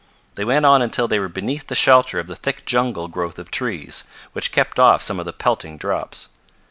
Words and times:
They 0.33 0.43
went 0.43 0.65
on 0.65 0.81
until 0.81 1.07
they 1.07 1.19
were 1.19 1.29
beneath 1.29 1.67
the 1.67 1.75
shelter 1.75 2.17
of 2.17 2.25
the 2.25 2.35
thick 2.35 2.65
jungle 2.65 3.07
growth 3.07 3.37
of 3.37 3.51
trees, 3.51 4.03
which 4.33 4.51
kept 4.51 4.79
off 4.79 5.03
some 5.03 5.19
of 5.19 5.27
the 5.27 5.31
pelting 5.31 5.77
drops. 5.77 6.29